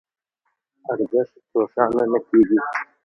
[0.91, 2.59] ارزش روښانه نه کېږي.